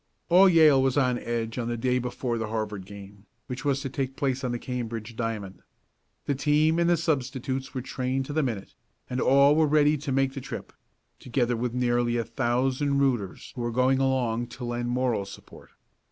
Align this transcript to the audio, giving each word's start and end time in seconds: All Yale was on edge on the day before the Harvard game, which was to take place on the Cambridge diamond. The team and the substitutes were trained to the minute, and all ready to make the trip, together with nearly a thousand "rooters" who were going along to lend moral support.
All 0.29 0.49
Yale 0.49 0.81
was 0.81 0.97
on 0.97 1.19
edge 1.19 1.59
on 1.59 1.67
the 1.67 1.77
day 1.77 1.99
before 1.99 2.39
the 2.39 2.47
Harvard 2.47 2.87
game, 2.87 3.27
which 3.45 3.63
was 3.63 3.81
to 3.81 3.89
take 3.91 4.15
place 4.15 4.43
on 4.43 4.51
the 4.51 4.57
Cambridge 4.57 5.15
diamond. 5.15 5.61
The 6.25 6.33
team 6.33 6.79
and 6.79 6.89
the 6.89 6.97
substitutes 6.97 7.75
were 7.75 7.83
trained 7.83 8.25
to 8.25 8.33
the 8.33 8.41
minute, 8.41 8.73
and 9.11 9.21
all 9.21 9.63
ready 9.67 9.97
to 9.99 10.11
make 10.11 10.33
the 10.33 10.41
trip, 10.41 10.73
together 11.19 11.55
with 11.55 11.75
nearly 11.75 12.17
a 12.17 12.23
thousand 12.25 12.97
"rooters" 12.97 13.53
who 13.53 13.61
were 13.61 13.69
going 13.69 13.99
along 13.99 14.47
to 14.47 14.65
lend 14.65 14.89
moral 14.89 15.23
support. 15.23 15.69